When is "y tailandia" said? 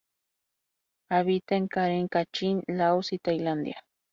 3.13-3.85